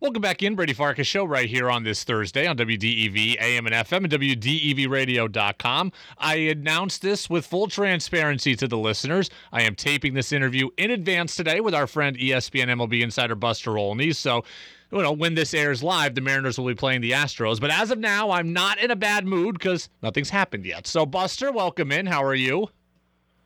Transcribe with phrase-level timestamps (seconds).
[0.00, 3.74] Welcome back in, Brady Farkas show right here on this Thursday on WDEV AM and
[3.74, 5.90] FM and WDEVradio.com.
[6.18, 9.28] I announced this with full transparency to the listeners.
[9.50, 13.76] I am taping this interview in advance today with our friend ESPN MLB insider Buster
[13.76, 14.12] Olney.
[14.12, 14.44] So,
[14.92, 17.60] you know, when this airs live, the Mariners will be playing the Astros.
[17.60, 20.86] But as of now, I'm not in a bad mood because nothing's happened yet.
[20.86, 22.06] So, Buster, welcome in.
[22.06, 22.68] How are you?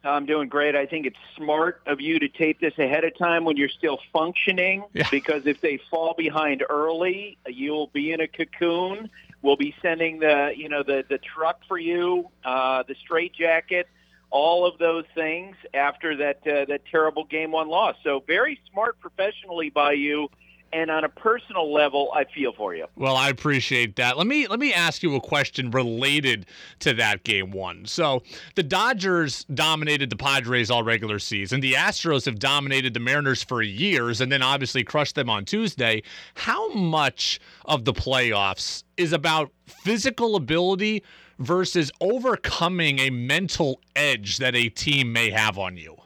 [0.04, 0.74] I'm doing great.
[0.74, 3.98] I think it's smart of you to tape this ahead of time when you're still
[4.12, 5.08] functioning Yeah.
[5.10, 9.10] because if they fall behind early, you'll be in a cocoon.
[9.42, 13.88] We'll be sending the, you know, the the truck for you, uh, the straitjacket,
[14.30, 17.96] all of those things after that uh, that terrible game one loss.
[18.04, 20.28] So very smart professionally by you
[20.72, 22.86] and on a personal level, I feel for you.
[22.96, 24.16] Well, I appreciate that.
[24.16, 26.46] Let me let me ask you a question related
[26.80, 27.84] to that game one.
[27.86, 28.22] So
[28.54, 31.60] the Dodgers dominated the Padres all regular season.
[31.60, 36.02] The Astros have dominated the Mariners for years, and then obviously crushed them on Tuesday.
[36.34, 41.02] How much of the playoffs is about physical ability
[41.38, 45.96] versus overcoming a mental edge that a team may have on you?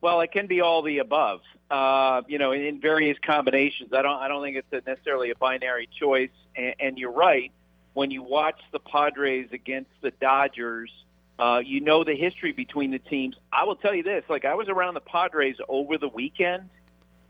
[0.00, 1.40] Well, it can be all the above.
[1.70, 3.92] Uh, you know, in various combinations.
[3.92, 4.18] I don't.
[4.18, 6.30] I don't think it's a necessarily a binary choice.
[6.56, 7.52] And, and you're right.
[7.92, 10.90] When you watch the Padres against the Dodgers,
[11.38, 13.36] uh, you know the history between the teams.
[13.52, 16.70] I will tell you this: like I was around the Padres over the weekend,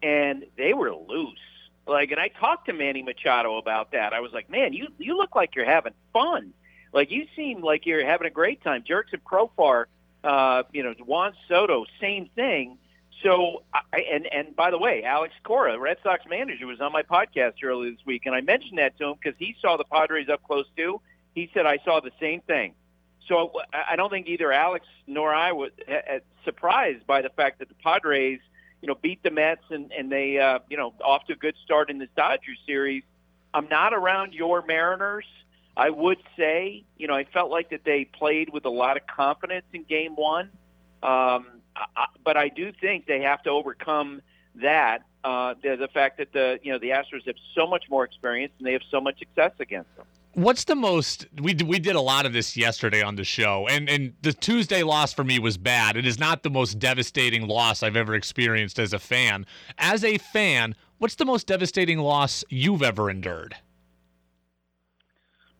[0.02, 1.38] and they were loose.
[1.86, 4.12] Like, and I talked to Manny Machado about that.
[4.12, 6.52] I was like, man, you you look like you're having fun.
[6.92, 8.82] Like you seem like you're having a great time.
[8.82, 9.84] Jurickson Profar,
[10.24, 12.78] uh, you know, Juan Soto, same thing.
[13.22, 17.02] So, I, and and by the way, Alex Cora, Red Sox manager, was on my
[17.02, 20.28] podcast earlier this week, and I mentioned that to him because he saw the Padres
[20.28, 21.00] up close too.
[21.34, 22.74] He said I saw the same thing.
[23.28, 25.70] So I don't think either Alex nor I was
[26.44, 28.40] surprised by the fact that the Padres,
[28.82, 31.54] you know, beat the Mets and and they, uh, you know, off to a good
[31.64, 33.04] start in this Dodgers series.
[33.52, 35.26] I'm not around your Mariners.
[35.76, 39.06] I would say, you know, I felt like that they played with a lot of
[39.06, 40.50] confidence in Game One.
[41.02, 44.20] Um, I, but I do think they have to overcome
[44.56, 48.04] that uh, the, the fact that the you know the Astros have so much more
[48.04, 50.06] experience and they have so much success against them.
[50.34, 53.88] What's the most we we did a lot of this yesterday on the show, and
[53.88, 55.96] and the Tuesday loss for me was bad.
[55.96, 59.44] It is not the most devastating loss I've ever experienced as a fan.
[59.76, 63.56] As a fan, what's the most devastating loss you've ever endured?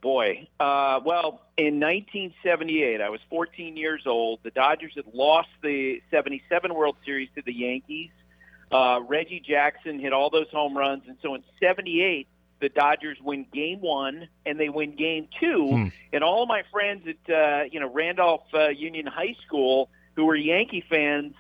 [0.01, 4.41] Boy, uh, well, in 1978, I was 14 years old.
[4.43, 8.11] The Dodgers had lost the 77 World Series to the Yankees.
[8.73, 12.29] Uh, Reggie Jackson hit all those home runs, and so in '78,
[12.61, 15.69] the Dodgers win Game One and they win Game Two.
[15.69, 15.89] Hmm.
[16.13, 20.27] And all of my friends at uh, you know Randolph uh, Union High School who
[20.27, 21.35] were Yankee fans,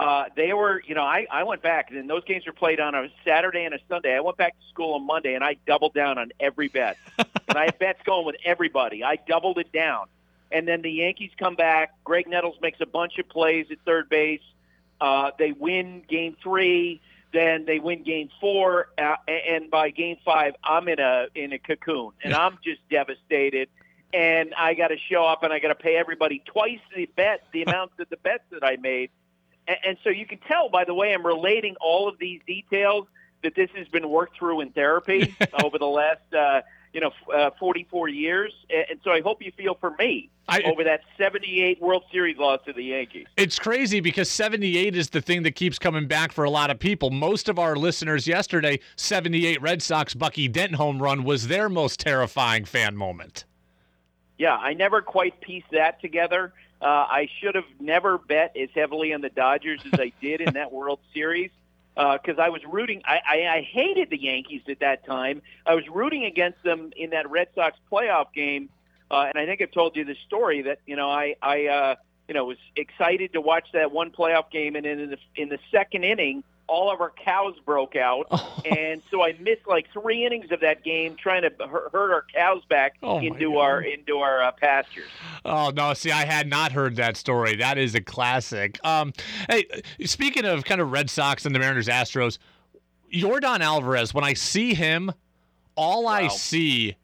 [0.00, 2.94] uh, they were you know I, I went back and those games were played on
[2.94, 4.16] a Saturday and a Sunday.
[4.16, 6.96] I went back to school on Monday and I doubled down on every bet.
[7.18, 9.04] and I had bets going with everybody.
[9.04, 10.06] I doubled it down.
[10.52, 11.94] And then the Yankees come back.
[12.04, 14.40] Graig Nettles makes a bunch of plays at third base.
[15.00, 17.00] Uh, they win game three.
[17.32, 21.60] Then they win game four, uh, and by game five, I'm in a in a
[21.60, 23.68] cocoon, and I'm just devastated.
[24.12, 27.44] And I got to show up, and I got to pay everybody twice the bet,
[27.52, 29.10] the amount of the bets that I made.
[29.70, 33.06] And, and so you can tell by the way I'm relating all of these details
[33.42, 37.50] that this has been worked through in therapy over the last uh, you know uh,
[37.58, 38.52] 44 years.
[38.68, 42.60] And, so I hope you feel for me I- over that 78 World Series loss
[42.66, 43.26] to the Yankees.
[43.36, 46.78] It's crazy because 78 is the thing that keeps coming back for a lot of
[46.78, 47.10] people.
[47.10, 52.00] Most of our listeners yesterday, 78 Red Sox Bucky Dent home run was their most
[52.00, 53.44] terrifying fan moment.
[54.38, 56.54] Yeah, I never quite pieced that together.
[56.80, 60.54] Uh, I should have never bet as heavily on the Dodgers as I did in
[60.54, 61.50] that World Series
[61.94, 63.02] because I was rooting.
[63.04, 65.42] I, I, I hated the Yankees at that time.
[65.66, 68.70] I was rooting against them in that Red Sox playoff game,
[69.10, 71.94] uh, and I think I've told you the story that you know I I uh,
[72.28, 75.48] you know was excited to watch that one playoff game, and then in the in
[75.50, 78.26] the second inning, all of our cows broke out,
[78.64, 82.62] and so I missed like three innings of that game trying to hurt our cows
[82.68, 85.08] back Oh, into our into our uh, pastures.
[85.44, 85.92] Oh no!
[85.94, 87.56] See, I had not heard that story.
[87.56, 88.78] That is a classic.
[88.84, 89.12] Um,
[89.48, 89.66] hey,
[90.04, 92.38] speaking of kind of Red Sox and the Mariners, Astros,
[93.12, 94.14] Yordan Alvarez.
[94.14, 95.12] When I see him,
[95.74, 96.96] all I see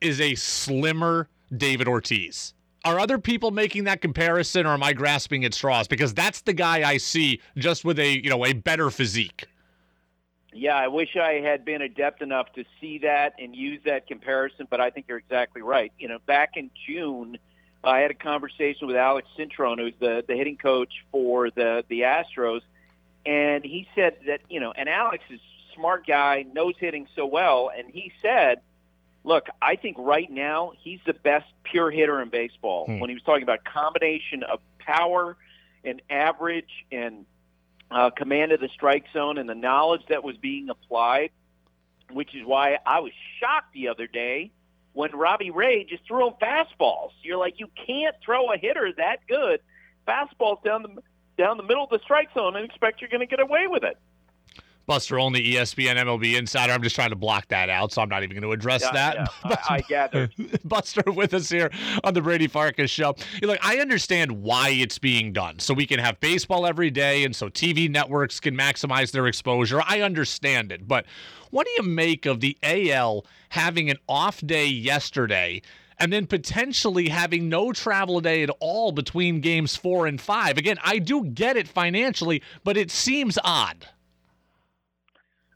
[0.00, 2.54] is a slimmer David Ortiz.
[2.84, 5.86] Are other people making that comparison, or am I grasping at straws?
[5.86, 9.46] Because that's the guy I see, just with a you know a better physique.
[10.52, 14.66] Yeah, I wish I had been adept enough to see that and use that comparison,
[14.68, 15.92] but I think you're exactly right.
[15.98, 17.38] You know, back in June,
[17.82, 22.02] I had a conversation with Alex Cintron, who's the, the hitting coach for the, the
[22.02, 22.60] Astros,
[23.24, 25.40] and he said that, you know, and Alex is
[25.74, 28.60] smart guy, knows hitting so well, and he said,
[29.24, 33.00] "Look, I think right now he's the best pure hitter in baseball." Hmm.
[33.00, 35.36] When he was talking about combination of power
[35.84, 37.26] and average and
[37.90, 41.30] uh, command of the strike zone and the knowledge that was being applied,
[42.10, 44.52] which is why I was shocked the other day
[44.92, 47.10] when Robbie Ray just threw him fastballs.
[47.22, 49.60] You're like, you can't throw a hitter that good
[50.06, 51.02] fastballs down the
[51.38, 53.84] down the middle of the strike zone and expect you're going to get away with
[53.84, 53.96] it.
[54.86, 56.72] Buster Olney ESPN MLB Insider.
[56.72, 58.92] I'm just trying to block that out, so I'm not even going to address Yeah,
[58.92, 59.14] that.
[59.16, 59.26] yeah,
[59.68, 60.30] I, I gather.
[60.64, 61.70] Buster with us here
[62.04, 63.14] on the Brady Farkas show.
[63.40, 65.58] You're like, I understand why it's being done.
[65.58, 69.80] So we can have baseball every day and so TV networks can maximize their exposure.
[69.86, 70.86] I understand it.
[70.88, 71.06] But
[71.50, 75.62] what do you make of the AL having an off day yesterday
[75.98, 80.58] and then potentially having no travel day at all between games four and five?
[80.58, 83.86] Again, I do get it financially, but it seems odd.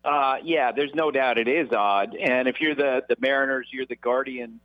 [0.07, 2.15] Uh, yeah, there's no doubt it is odd.
[2.15, 4.61] And if you're the the Mariners, you're the Guardians.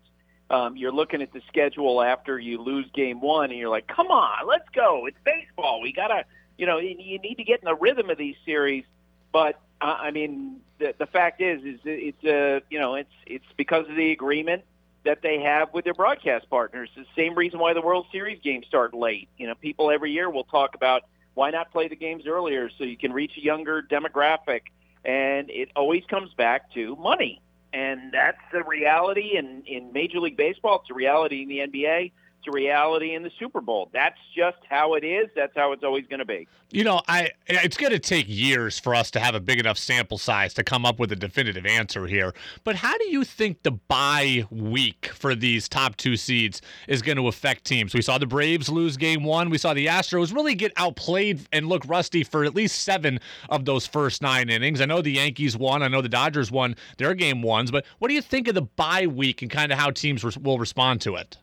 [0.52, 4.08] Um, you're looking at the schedule after you lose game one, and you're like, "Come
[4.08, 5.08] on, let's go!
[5.08, 5.82] It's baseball.
[5.82, 6.26] We gotta,
[6.58, 8.84] you know, you you need to get in the rhythm of these series."
[9.32, 13.46] But uh, I mean, the the fact is, is it's uh, you know, it's it's
[13.58, 14.64] because of the agreement
[15.06, 16.90] that they have with their broadcast partners.
[16.96, 19.28] The same reason why the World Series games start late.
[19.40, 21.02] You know, people every year will talk about
[21.34, 24.62] why not play the games earlier so you can reach a younger demographic
[25.04, 27.42] and it always comes back to money.
[27.74, 30.82] And that's the reality in, in Major League Baseball.
[30.82, 32.12] It's a reality in the NBA.
[32.48, 33.90] A reality in the Super Bowl.
[33.94, 35.30] That's just how it is.
[35.36, 36.48] That's how it's always going to be.
[36.72, 39.78] You know, I it's going to take years for us to have a big enough
[39.78, 42.34] sample size to come up with a definitive answer here.
[42.64, 47.18] But how do you think the bye week for these top two seeds is going
[47.18, 47.94] to affect teams?
[47.94, 49.50] We saw the Braves lose game 1.
[49.50, 53.66] We saw the Astros really get outplayed and look rusty for at least 7 of
[53.66, 54.80] those first 9 innings.
[54.80, 58.08] I know the Yankees won, I know the Dodgers won their game ones, but what
[58.08, 61.16] do you think of the bye week and kind of how teams will respond to
[61.18, 61.38] it?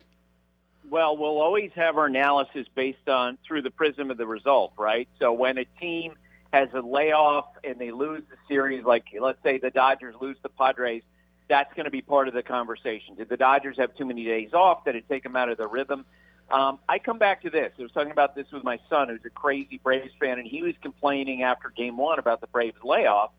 [0.89, 5.07] Well, we'll always have our analysis based on through the prism of the result, right?
[5.19, 6.13] So when a team
[6.51, 10.49] has a layoff and they lose the series, like let's say the Dodgers lose the
[10.49, 11.03] Padres,
[11.47, 13.15] that's going to be part of the conversation.
[13.15, 14.83] Did the Dodgers have too many days off?
[14.83, 16.05] Did it take them out of their rhythm?
[16.49, 17.71] Um, I come back to this.
[17.77, 20.63] I was talking about this with my son, who's a crazy Braves fan, and he
[20.63, 23.31] was complaining after Game One about the Braves layoff.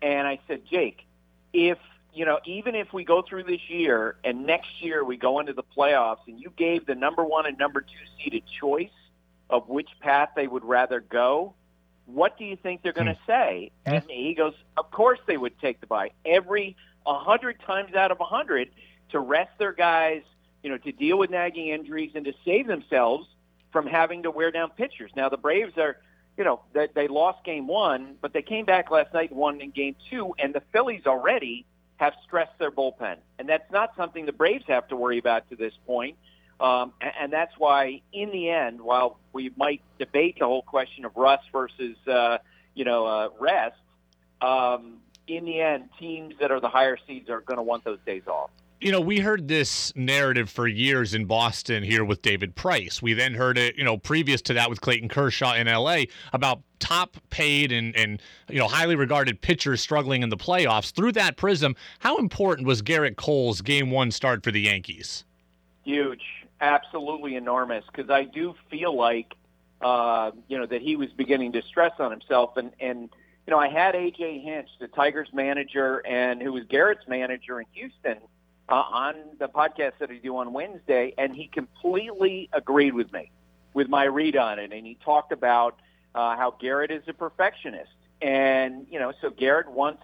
[0.00, 1.04] And I said, Jake,
[1.52, 1.78] if
[2.14, 5.52] you know, even if we go through this year and next year we go into
[5.52, 8.88] the playoffs and you gave the number one and number two seed a choice
[9.50, 11.54] of which path they would rather go,
[12.06, 13.26] what do you think they're going to hmm.
[13.26, 13.70] say?
[13.84, 16.76] And he goes, of course they would take the bye every
[17.06, 18.70] a hundred times out of a hundred
[19.10, 20.22] to rest their guys,
[20.62, 23.26] you know, to deal with nagging injuries and to save themselves
[23.72, 25.10] from having to wear down pitchers.
[25.16, 25.98] Now the Braves are,
[26.38, 29.60] you know, they, they lost game one, but they came back last night and won
[29.60, 31.66] in game two, and the Phillies already
[31.96, 35.56] have stressed their bullpen, and that's not something the Braves have to worry about to
[35.56, 36.16] this point.
[36.60, 41.16] Um, and, that's why, in the end, while we might debate the whole question of
[41.16, 42.38] rust versus, uh,
[42.74, 43.76] you know, uh, rest,
[44.40, 47.98] um, in the end, teams that are the higher seeds are going to want those
[48.06, 48.50] days off.
[48.84, 53.00] You know, we heard this narrative for years in Boston here with David Price.
[53.00, 56.02] We then heard it, you know, previous to that with Clayton Kershaw in LA
[56.34, 58.20] about top paid and, and
[58.50, 60.92] you know, highly regarded pitchers struggling in the playoffs.
[60.92, 65.24] Through that prism, how important was Gerrit Cole's game one start for the Yankees?
[65.84, 67.86] Huge, absolutely enormous.
[67.86, 69.32] Because I do feel like,
[69.80, 72.58] uh, you know, that he was beginning to stress on himself.
[72.58, 73.08] And, and
[73.46, 77.66] you know, I had AJ Hinch, the Tigers manager, and who was Gerrit's manager in
[77.72, 78.18] Houston,
[78.68, 83.30] uh, on the podcast that I do on Wednesday, and he completely agreed with me,
[83.74, 84.72] with my read on it.
[84.72, 85.78] And he talked about
[86.14, 87.92] uh, how Gerrit is a perfectionist,
[88.22, 90.02] and you know, so Gerrit wants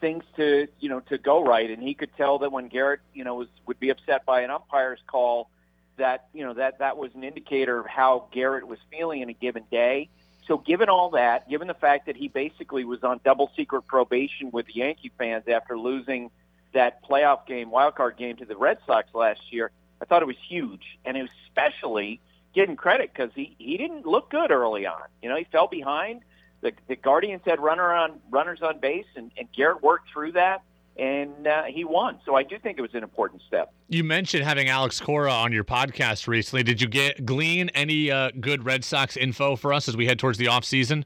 [0.00, 3.24] things to you know to go right, and he could tell that when Gerrit you
[3.24, 5.50] know was would be upset by an umpire's call,
[5.96, 9.34] that you know that that was an indicator of how Gerrit was feeling in a
[9.34, 10.08] given day.
[10.46, 14.50] So given all that, given the fact that he basically was on double secret probation
[14.50, 16.30] with the Yankee fans after losing
[16.72, 19.70] that playoff game, wild card game to the Red Sox last year,
[20.00, 22.20] I thought it was huge, and especially
[22.54, 25.02] getting credit because he he didn't look good early on.
[25.22, 26.22] You know, he fell behind.
[26.60, 30.62] The the Guardians had runner on runners on base, and, and Gerrit worked through that,
[30.96, 32.18] and uh, he won.
[32.24, 33.72] So I do think it was an important step.
[33.88, 36.62] You mentioned having Alex Cora on your podcast recently.
[36.62, 40.18] Did you get glean any uh, good Red Sox info for us as we head
[40.18, 41.04] towards the off season?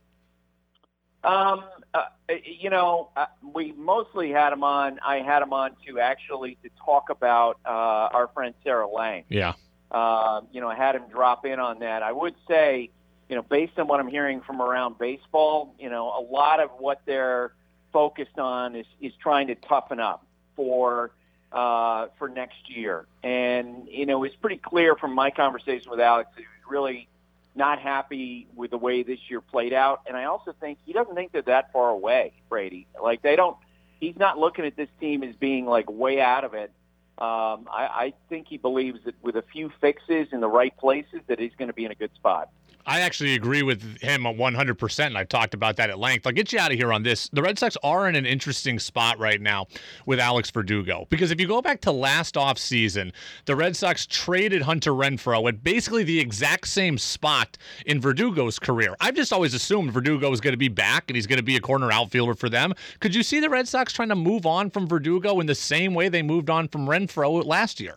[1.24, 1.64] Um,
[1.94, 2.04] uh,
[2.44, 4.98] you know, uh, we mostly had him on.
[5.06, 9.24] I had him on to actually to talk about uh, our friend Sarah Lang.
[9.28, 9.54] Yeah.
[9.90, 12.02] Uh, you know, I had him drop in on that.
[12.02, 12.90] I would say,
[13.28, 16.70] you know, based on what I'm hearing from around baseball, you know, a lot of
[16.78, 17.52] what they're
[17.92, 20.26] focused on is, is trying to toughen up
[20.56, 21.12] for
[21.52, 23.06] uh, for next year.
[23.22, 27.08] And you know, it's pretty clear from my conversation with Alex that he was really
[27.54, 30.02] not happy with the way this year played out.
[30.06, 32.86] And I also think he doesn't think they're that far away, Brady.
[33.00, 33.56] Like they don't.
[34.00, 36.72] He's not looking at this team as being like way out of it.
[37.18, 41.20] Um, I, I think he believes that with a few fixes in the right places,
[41.28, 42.48] that he's going to be in a good spot.
[42.84, 46.26] I actually agree with him 100%, and I've talked about that at length.
[46.26, 47.28] I'll get you out of here on this.
[47.32, 49.68] The Red Sox are in an interesting spot right now
[50.04, 53.12] with Alex Verdugo because if you go back to last offseason,
[53.44, 58.96] the Red Sox traded Hunter Renfroe at basically the exact same spot in Verdugo's career.
[59.00, 61.56] I've just always assumed Verdugo was going to be back and he's going to be
[61.56, 62.74] a corner outfielder for them.
[62.98, 65.94] Could you see the Red Sox trying to move on from Verdugo in the same
[65.94, 67.96] way they moved on from Renfroe last year?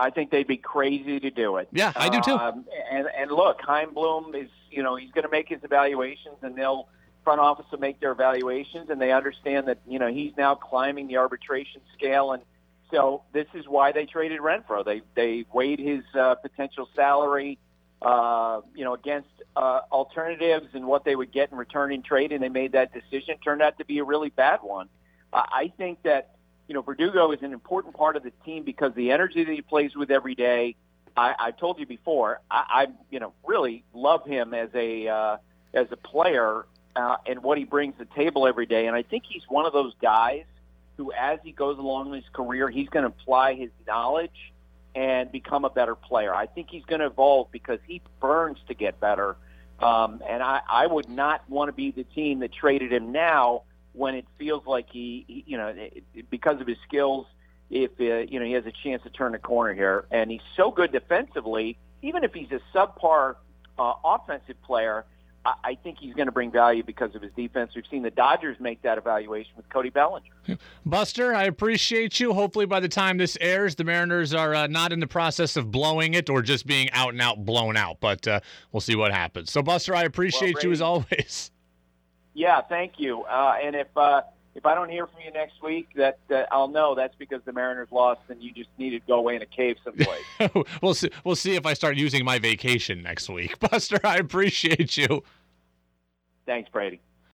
[0.00, 1.68] I think they'd be crazy to do it.
[1.72, 2.32] Yeah, I do too.
[2.32, 6.36] Um, and and look, Chaim Bloom is you know he's going to make his evaluations,
[6.42, 6.88] and they'll
[7.22, 11.06] front office will make their evaluations, and they understand that you know he's now climbing
[11.06, 12.42] the arbitration scale, and
[12.90, 14.84] so this is why they traded Renfroe.
[14.84, 17.58] They they weighed his uh, potential salary,
[18.02, 22.32] uh, you know, against uh, alternatives and what they would get in return in trade,
[22.32, 23.36] and they made that decision.
[23.44, 24.88] Turned out to be a really bad one.
[25.32, 26.36] Uh, I think that
[26.70, 29.60] you know, Verdugo is an important part of the team because the energy that he
[29.60, 30.76] plays with every day.
[31.16, 35.36] I, I told you before, I, I you know really love him as a uh,
[35.74, 38.86] as a player uh, and what he brings to the table every day.
[38.86, 40.44] And I think he's one of those guys
[40.96, 44.52] who, as he goes along his career, he's going to apply his knowledge
[44.94, 46.32] and become a better player.
[46.32, 49.36] I think he's going to evolve because he burns to get better.
[49.80, 53.62] Um, and I, I would not want to be the team that traded him now
[53.92, 57.26] when it feels like he, he you know, it, it, because of his skills,
[57.70, 60.40] if uh, you know he has a chance to turn the corner here, and he's
[60.56, 63.36] so good defensively, even if he's a subpar
[63.78, 65.04] uh, offensive player,
[65.44, 67.72] I, I think he's going to bring value because of his defense.
[67.74, 70.58] We've seen the Dodgers make that evaluation with Cody Bellinger.
[70.84, 72.32] Buster, I appreciate you.
[72.34, 75.70] Hopefully, by the time this airs, the Mariners are uh, not in the process of
[75.70, 77.98] blowing it or just being out and out blown out.
[78.00, 78.40] But uh,
[78.72, 79.50] we'll see what happens.
[79.50, 81.50] So, Buster, I appreciate well, you as always.
[82.40, 83.24] Yeah, thank you.
[83.24, 84.22] Uh, and if uh,
[84.54, 87.52] if I don't hear from you next week, that, that I'll know that's because the
[87.52, 90.64] Mariners lost, and you just need to go away in a cave someplace.
[90.82, 91.10] we'll see.
[91.22, 94.00] We'll see if I start using my vacation next week, Buster.
[94.02, 95.22] I appreciate you.
[96.46, 97.02] Thanks, Brady.